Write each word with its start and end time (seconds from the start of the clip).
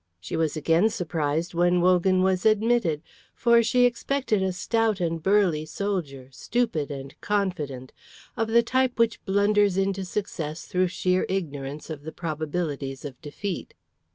She 0.19 0.35
was 0.35 0.57
again 0.57 0.89
surprised 0.89 1.53
when 1.53 1.79
Wogan 1.79 2.23
was 2.23 2.43
admitted, 2.43 3.03
for 3.35 3.61
she 3.61 3.85
expected 3.85 4.41
a 4.41 4.51
stout 4.51 4.99
and 4.99 5.21
burly 5.21 5.63
soldier, 5.63 6.27
stupid 6.31 6.89
and 6.89 7.13
confident, 7.21 7.91
of 8.35 8.47
the 8.47 8.63
type 8.63 8.97
which 8.97 9.23
blunders 9.25 9.77
into 9.77 10.03
success 10.03 10.65
through 10.65 10.87
sheer 10.87 11.27
ignorance 11.29 11.91
of 11.91 12.01
the 12.01 12.11
probabilities 12.11 13.05
of 13.05 13.21
defeat. 13.21 13.75